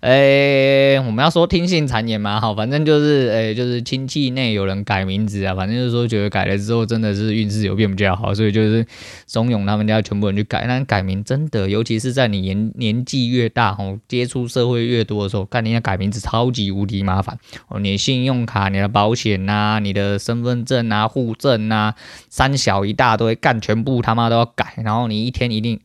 [0.00, 8.86] 哎，我们要说听信谗言嘛，好，反正就是，哎，就是亲戚内有人改名字啊，反正就是说觉得改了之后真的是运势有变比较好，所以就是
[9.26, 10.64] 怂恿他们家全部人去改。
[10.68, 13.72] 但改名真的，尤其是在你年年纪越大。
[13.78, 17.80] 哦，接触社会越多的时候，看人家改名字超级无敌麻烦哦！
[17.80, 21.94] 你信用卡、你的保险呐、你的身份证啊、户证啊，
[22.28, 24.74] 三小一大堆，干全部他妈都要改。
[24.84, 25.78] 然后你一天一定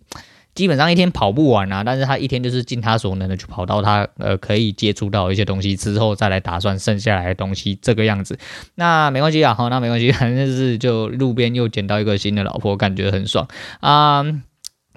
[0.55, 8.39] 基本上一天跑不完啊，但是他一天就是尽他所能的去跑到他呃可以接触到一些东西之后，再来打算剩下来的东西这个样子。
[8.73, 13.47] 那没关系啊，好，那没关系， 反正就是就路边又捡到一个新的老婆，感觉很爽
[13.81, 14.25] 啊。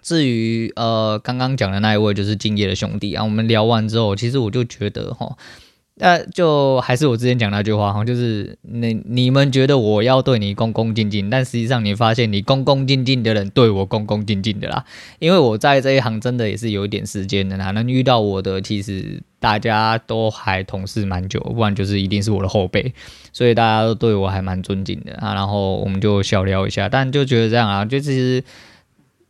[0.03, 5.37] 至于呃，刚刚讲的那一位就是敬业的兄弟啊，我们聊完之后，其实我就觉得哈，
[6.01, 14.85] 那，就还是我之前讲那句话哈，就是你你们觉得我要对你恭恭敬敬，但实际上你发现你恭恭敬敬的人对我恭恭敬敬的啦，
[15.19, 22.93] 因为我在这一行真的也是有一点时间的啦，能遇到我的其实大家都还同事蛮久，不然就是一定是我的后辈，
[23.33, 28.43] 所以大家都对我还蛮尊敬的啊，然后我们就小聊一下，但就觉得这样啊，就其实。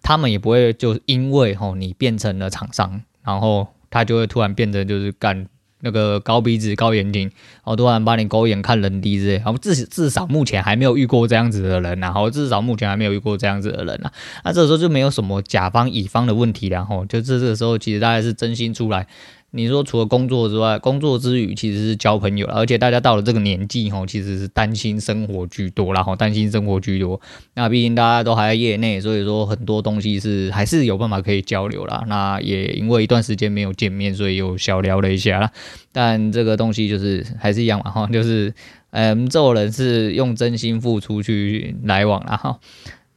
[0.03, 5.47] 他们也不会就因为吼你变成了厂商，然后他就会突然变得就是干
[5.81, 7.31] 那个高鼻子高眼睛，
[7.63, 14.13] 好多人帮你狗眼看人低之类，然后至至少目前还没有遇过这样子的人，然后至少目前还没有遇过这样子的人啊，
[14.45, 19.07] 那这时候就没有什么甲方乙方的问题了，然后就这这个时候其实大家是真心出来。
[19.53, 27.21] 你说除了工作之外，工作之余其实是交朋友，而且大家到了这个年纪吼，其实是担心生活居多，然后担心生活居多。
[27.55, 32.05] 那毕竟大家都还在业内，所以说很多东西是还是有办法可以交流啦。
[32.07, 35.51] 那也因为一段时间没有见面，所以又小聊了一下啦。
[35.93, 38.55] 但这个东西就是还是一样嘛哈，就是
[38.91, 42.59] 嗯，这种人是用真心付出去来往啦哈。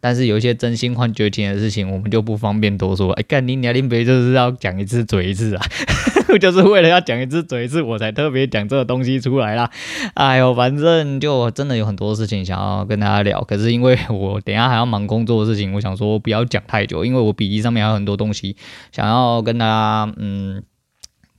[0.04, 3.14] 但是有一些真心换绝情的事情，我们就不方便多说。
[3.14, 5.66] 哎，干你娘，林北就是要讲一次嘴一次啊，
[6.42, 9.72] 就是为了要讲一次嘴一次，我才特别讲这个东西出来啦。
[10.16, 18.58] 哎呦，反正就真的有很多事情想要跟大家聊，可是因为我等下还要忙工作的事情，我想说不要讲太久，因为我笔记上面还有很多东西
[18.92, 20.62] 想要跟大家嗯。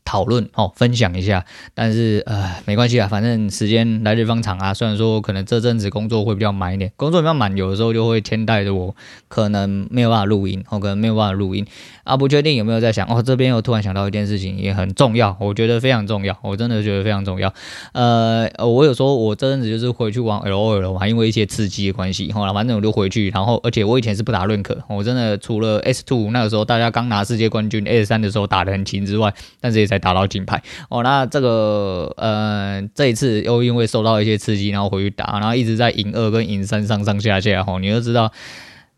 [0.05, 4.75] 讨论哦，分享一下，但是呃，没关系啊，反正时间来日方长啊。
[4.75, 8.95] 虽然说可能这阵子工作会比较满一点，工作比较满，有的时候就会牵带着我
[9.29, 11.67] 可能没有办法录音，我可能没有办法录音
[12.05, 12.17] 啊。
[12.17, 17.53] 不确定有没有在想哦，这边又突然想到一件事情，也很重要，我觉得非常重要，我真的觉得非常重要。
[17.93, 38.33] 呃，我有说我这阵子就是回去玩 LOL 嘛，因为一些刺激的关系，后来反正我就回去，然后而且我以前是不打认可，我真的除了 S two 那个时候大家刚拿世界冠军 S 三的时候打得很勤之外，但是也才打到金牌哦，那这个呃，这一次又因为受到一些刺激，然后回去打，然后一直在银二跟银三上上下下吼，你就知道，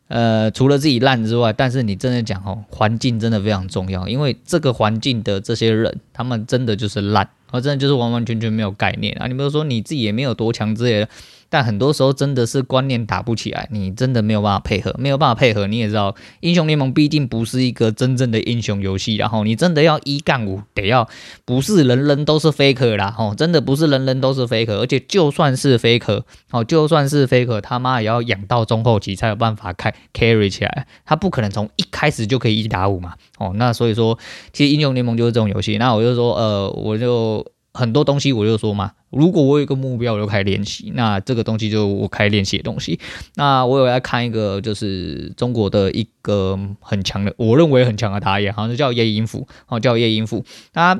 [0.09, 11.09] 呃，除了自己烂之外，但是你真的讲哦，环境真的非常重要，因为这个环境的这些人，他们真的就是烂，哦，真的就是完完全全没有概念啊，你比如说你自己也没有多强之类的。
[11.48, 15.66] 但很多时候真的是观念打不起来，你真的没有办法配合，没有办法配合。
[15.66, 21.09] 你也知道，英雄联盟毕竟不是一个真正的英雄游戏，然后你真的要一干五，得要
[21.44, 34.18] 不是人人都是 faker 啦，哦，真的不是人人都是 faker，而且就算是 faker，哦，就算是 faker，他妈也要养到中后期才有办法开 carry 起来，他不可能从一开始就可以一打五嘛，哦，那所以说，
[34.52, 35.78] 其实英雄联盟就是这种游戏。
[35.78, 37.46] 那我就说，呃，我就。
[37.76, 42.98] 很多东西我就说嘛，如果我有一个目标，我就开始练习，那这个东西就我开始练习的东西。
[43.34, 50.44] 那我有在看一个，就是中国的一个很强的，我认为很强的打野，好像是叫叶音符，哦，叫叶音符。
[50.72, 50.98] 他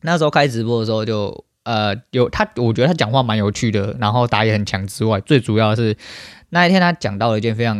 [0.00, 5.96] 那时候开直播的时候就，呃，有他，我觉得他讲话蛮有趣的，然后打野很强之外，最主要是
[6.48, 7.76] 那一天他讲到了一件非常。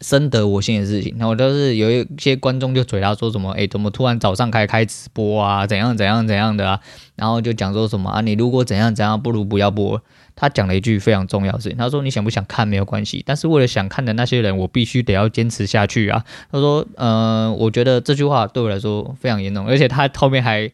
[0.00, 5.66] 深得我心的事情，然后都是有一些观众就嘴他说什么，哎，怎么突然早上开开直播啊？
[5.66, 6.80] 怎样怎样怎样的啊？
[7.16, 8.20] 然后就讲说什么啊？
[8.20, 10.02] 你如果怎样怎样，不如不要播。
[10.34, 16.24] 他讲了一句非常重要的事情，他说你想不想看没有关系，但是为了想看的那些人，我必须得要坚持下去啊。
[16.50, 20.70] 他说，嗯、我觉得这句话对我来说非常严重，而且他后面还。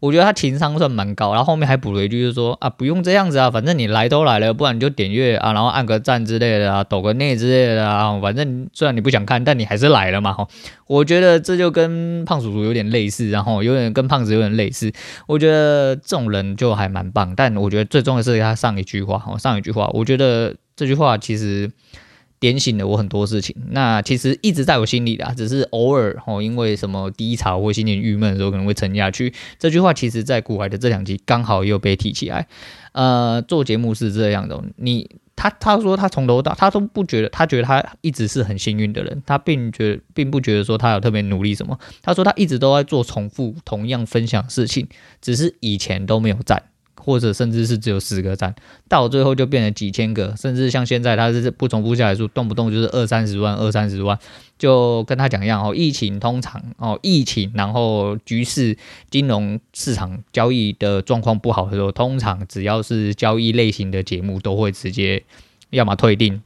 [0.00, 10.48] 我觉得他情商算蛮高，然后后面还补了一句，就是说啊，不用这样子啊，反正你来都来了，不然你就点阅啊，然后按个赞之类的啊，抖个内之类的啊，反正虽然你不想看，但你还是来了嘛，哈。
[10.86, 14.90] 我觉得这就跟胖叔叔有点类似，然后有点跟胖子有点类似。
[15.26, 21.70] 我觉得这种人就还蛮棒，但我觉得最重要的是他上一句话，哈，上一句话，我觉得这句话其实。
[22.40, 29.32] 点醒了我很多事情，那其实一直在我心里的，只是偶尔哦，因为什么低潮或心情郁闷的时候可能会沉下去。
[29.58, 32.48] 这句话其实在古来的这两集刚好又被提起来。
[32.92, 41.78] 呃，做节目是这样的，你他他说他从头到他都不觉得，他觉得他一直是很幸运的人，他并觉并不觉得说他有特别努力什么。
[42.02, 44.88] 他说他一直都在做重复同样分享事情，
[45.20, 46.69] 只是以前都没有赞。
[47.00, 48.54] 或者甚至是只有十个赞，
[48.88, 54.18] 到最后就变成几千个，甚至像现在他是不重复下来数，动不动就是二三十万、二三十万，
[54.58, 55.74] 就跟他讲一样哦。
[55.74, 58.76] 疫情通常哦，疫情然后局势、
[59.10, 65.22] 金融市场交易的状况不好的时候，通常只要是交易类型的节目，都会直接
[65.70, 66.40] 要么退订。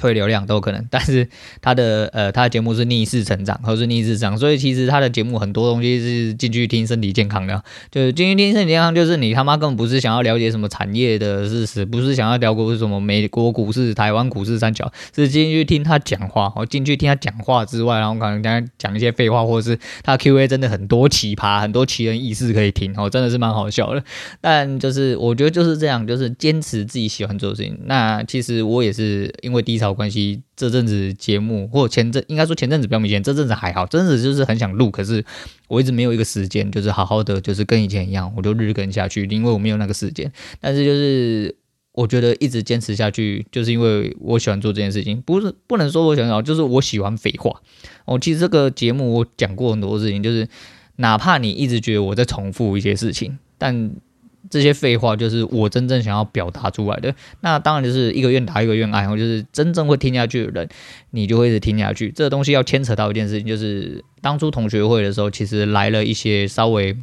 [0.00, 1.28] 推流量都有可能， 但是
[1.60, 24.02] 他的呃，他的节目是逆势成长，或是逆势涨，所以其实他的节目很多东西是进去听身体健康的，就是进去听身体健康，就是你他妈根本不是想要了解什么产业的事实，不是想要聊过什么美国股市、台湾股市三角，是进去听他讲话，我进去听他讲话之外，然后可能跟他讲一些废话，或者是他 Q&A 真的很多奇葩，很多奇人异事可以听，哦，真的是蛮好笑的。
[24.40, 27.78] 但就是我觉得就是这样，就是坚持自己喜欢做的事情。
[27.84, 35.24] 那其实我也是因为低潮关系，这阵子节目或前阵应该说前阵子比较明显，这阵子还好，这阵子就是很想录，可是
[35.68, 40.30] 我一直没有一个时间，就是好好的，就是跟以前一样，我就日更下去，因为我没有那个时间。
[40.60, 41.54] 但是就是
[41.92, 47.60] 我觉得一直坚持下去，就是因为我喜欢做这件事情，不是不能说我喜欢，就是我喜欢废话。
[48.04, 50.48] 哦，其实这个节目我讲过很多事情，就是
[50.96, 53.92] 哪怕你一直觉得我在重复一些事情，但。
[54.48, 60.68] 这些废话就是我真正想要表达出来的，那当然就是一个愿打一个愿挨，就是真正会听下去的人，
[61.10, 62.10] 你就会一直听下去。
[62.10, 66.96] 这个东西要牵扯到一件事情，就是当初同学会的时候，其实来了一些稍微。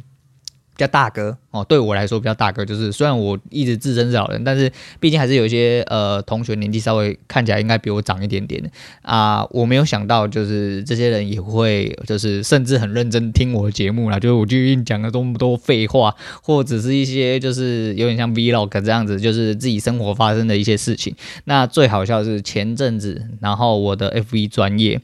[0.78, 8.62] 比较大哥哦，对我来说比较大哥，就是虽然我一直自称是老人，但是毕竟还是有一些呃同学年纪稍微看起来应该比我长一点点
[9.02, 9.44] 啊。
[9.50, 14.20] 我没有想到，就是这些人也会，就是甚至很认真听我的节目啦。
[14.20, 16.14] 就是我最近讲了这么多废话，
[16.44, 21.12] 或者是一些就是有点像 Vlog 这样子，就是自己生活发生的一些事情。
[21.46, 25.00] 那最好笑的是前阵子，然后我的 FV 专业，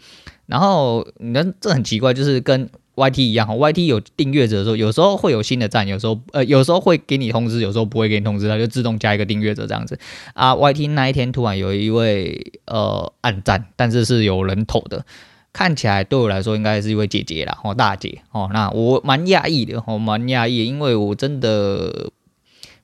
[0.47, 2.71] 然后你看这很奇怪，就是跟。
[2.97, 9.99] YT 一样哦，YT 有订阅者的时候，有时候会有新的赞，有时候呃，有时候会给你通知，有时候不会给你通知，它就自动加一个订阅者这样子
[10.35, 10.55] 啊。
[10.55, 15.05] YT 那一天突然有一位呃暗赞，但是是有人投的，
[15.53, 22.11] 看起来对我来说应该是一位姐姐啦，哦大姐哦，那我蛮讶异的，我蛮讶异，因为我真的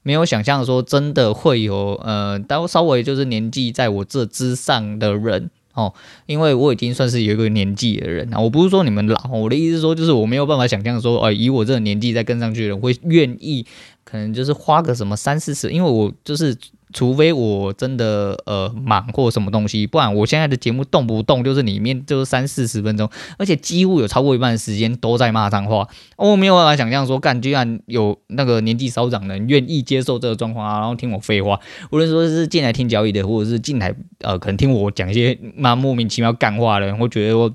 [0.02, 5.50] 没有想象说真的会有呃，但稍微就是年纪在我这之上的人。
[5.74, 5.92] 哦，
[6.26, 13.64] 因为我已经算是有一个年纪的人了，我不是说你们老，我的意思说，就是我没有办法想象说，哎，以我这个年纪再跟上去的人会愿意，
[14.04, 16.56] 可能就是花个什么三四十，因为我就是。
[16.92, 25.88] 除非我真的呃忙或什么东西，不然我现在的节目动不动就是里面就是三四十分钟，而且几乎有超过一半的时间都在骂脏话。
[26.16, 31.58] 我没有办法想象说，干居然有那个年纪稍长的人愿意接受这个状况啊，然后听我废话，
[31.90, 37.52] 无论说是进来听交易的，或者是进来呃可能听我讲一些蛮莫名其妙干话的人，会觉得我。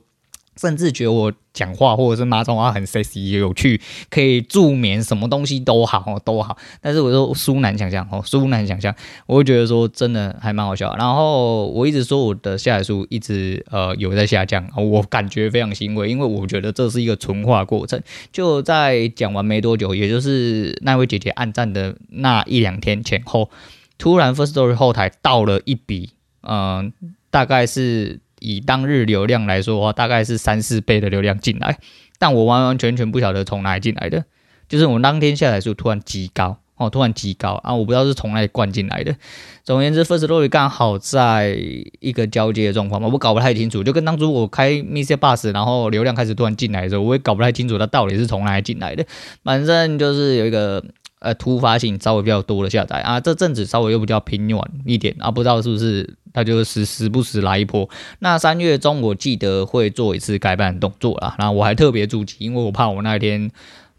[0.60, 6.58] 甚至觉得我讲话或者是骂脏话很 sexy 有趣，可以助眠，什么东西都好哦都好。
[6.82, 8.94] 但是我说殊难想象哦，殊难想象，
[9.26, 10.96] 我会觉得说真的还蛮好笑。
[10.98, 18.02] 然后我一直说我的下载数一直呃有在下降，我感觉非常欣慰，因为我觉得这是一个纯化过程。
[18.32, 23.50] 就在讲完没多久，也就是那位姐姐按赞的那一两天前后，
[23.98, 26.94] 突然 Firstory 后台到了一笔，嗯、
[27.30, 28.20] 大概是。
[28.46, 31.78] 以当日流量来说的话，大概是三四倍的流量进来，
[32.20, 34.24] 但我完完全全不晓得从哪里进来的，
[34.70, 36.58] 就是我当天下载数突然极高。
[36.78, 37.54] 哦，突然极高。
[37.64, 39.16] 啊，我不知道是从哪里灌进来的。
[39.64, 41.58] 总而言之，Firstory 刚好在
[42.02, 49.06] 一个交接的状况嘛，我搞不太清楚，就跟当初我开 MixerBox，然后流量开始突然进来的时候，我也搞不太清楚它到底是从哪里进来的。
[49.42, 50.84] 反正就是有一个
[51.26, 57.90] 呃突发性稍微比较多的下载啊，这阵子稍微又比较平稳一点啊，不知道是不是它就是时时不时来一波。
[58.20, 63.52] 那三月中我记得会做一次改版动作啦，然后我还特别注记，因为我怕我那一天。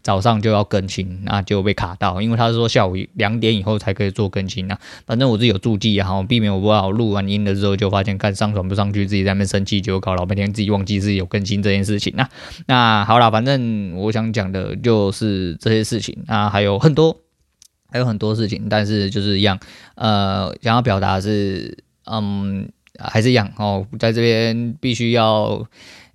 [0.07, 4.79] 早上就要更新，那就被卡到，因为他是说下午两点以后才可以做更新啊。
[5.05, 12.29] 反正我是有注记啊，避免我不好录完音的时候就发现看上传不上去，自己在那边生气，就搞老半天自己忘记自己有更新这件事情啊。
[12.67, 17.13] 那好了，反正我想讲的就是这些事情啊，还有很多，
[17.91, 19.59] 还有很多事情，但是就是一样，
[19.95, 25.67] 呃，想要表达是，嗯，还是一样哦，在这边必须要。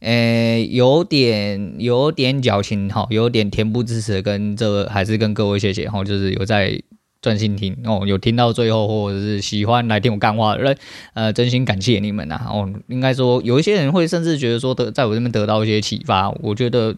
[0.02, 6.76] 诶，有点有点矫情哈，有点恬不知耻，跟这个还是跟各位谢谢哈，就是有在
[7.20, 10.76] 专心听哦，有听到最后或者是喜欢来听我干话的人，
[11.14, 12.68] 呃，真心感谢你们呐哦。
[12.88, 16.92] 应该说有一些人会甚至觉得说得在我这边得到一些启发，我觉得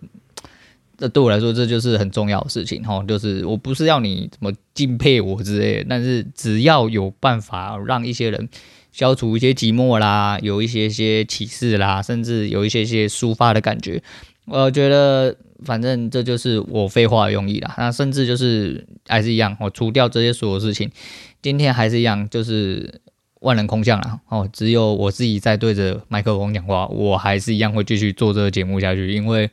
[0.96, 8.48] 这对我来说这就是很重要的事情哈，就是我不是要你怎么敬佩我之类的，但是只要有办法让一些人。
[8.94, 14.00] 消除一些寂寞啦，有一些些启示啦，甚至有一些些抒发的感觉。
[14.44, 15.34] 我觉得，
[15.64, 17.74] 反正这就是我废话的用意啦。
[17.76, 20.88] 那甚至就是还是一样，我除掉这些所有事情，
[21.42, 23.00] 今天还是一样，就是
[23.40, 24.20] 万人空巷啦。
[24.28, 29.50] 哦，只有我自己在对着麦克风讲话，我还是一样会继续做这个节目下去，因为。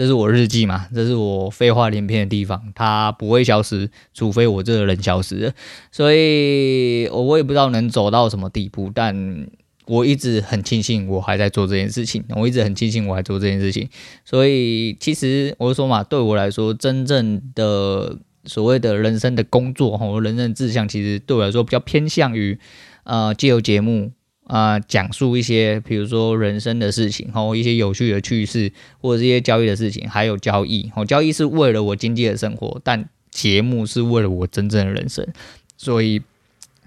[0.00, 5.52] 这是我日记嘛，这是我废话连篇的地方，它不会消失，除非我这个人消失了。
[5.92, 9.46] 所以，我我也不知道能走到什么地步，但
[9.84, 13.90] 我一直很庆幸我还在做这件事情，我一直很庆幸我还做这件事情。
[14.24, 22.58] 所以，其实我就说嘛，对我来说，真正的所谓的人生的工作哈，人生的志向，其实对我来说比较偏向于
[23.04, 24.12] 呃，借由节目。
[24.50, 30.90] 啊、讲述一些，比如说人生的事情，然后一些有趣的趣事，或者一些交易的事情，还有交易。
[30.96, 35.24] 哦，交易是为了我经济的生活，但节目是为了我真正的人生。
[35.76, 36.20] 所以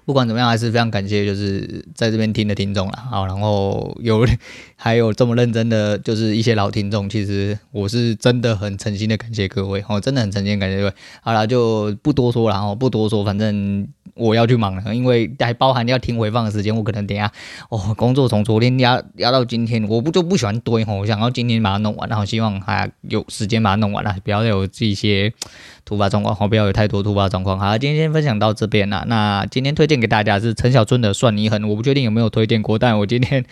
[0.05, 3.07] 不管怎么样，还是非常感谢，就是在这边听的听众啦。
[3.09, 4.25] 好，然后有
[4.75, 9.83] 还有这么认真的，就是一些老听众，其实我是真的很诚心的感谢各位。
[9.87, 10.93] 哦，真的很诚心感谢各位。
[11.21, 13.87] 好了，就不多说了，哦，不多说，反正。
[14.15, 17.31] 我要去忙了，因为还包含要听回放的时间，我可能等下
[17.69, 25.33] 哦，工作从昨天压压到今天，我不就不喜欢堆吼，我想要今天把它弄完，然后希望还有时间把它弄完了，不要有这些
[25.85, 27.59] 突发状况，好，不要有太多突发状况。
[27.59, 29.05] 好，今天先分享到这边了。
[29.07, 33.45] 那今天推荐给大家是陈小春的《算你狠》，我不确定有没有推荐过，但我今天。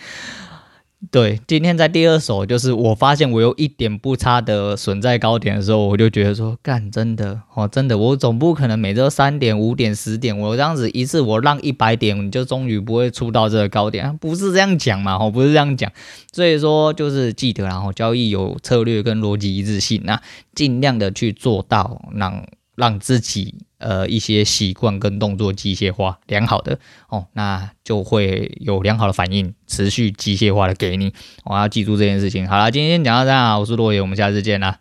[1.10, 15.16] 对，今天在第二手，就是我发现我有一点不差的损在高点的时候，我就觉得说，干，真的哦，真的，我总不可能每周三点、五点、十点，我这样子一次我让一百点，你就终于不会出到这个高点，不是这样讲嘛？
[15.16, 15.90] 哦，不是这样讲，
[16.32, 20.22] 所以说就是记得，然后交易有策略跟逻辑一致性，那
[20.54, 22.46] 尽量的去做到，让
[22.76, 23.56] 让自己。
[23.82, 26.78] 呃，一些习惯跟动作机械化良好的
[27.08, 31.12] 哦，那就会有良好的反应，持续机械化的给你。
[31.44, 32.48] 我要记住这件事情。
[32.48, 34.78] 好了，今天先讲到这样，我是洛野，我们下次见啦。